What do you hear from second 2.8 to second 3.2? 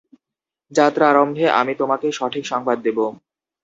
দেব।